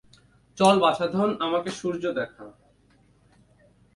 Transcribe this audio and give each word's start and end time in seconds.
চল, 0.57 0.75
বাছাধন, 0.79 1.29
আমাকে 1.39 1.69
সূর্য 1.71 2.03
দেখা। 2.11 2.45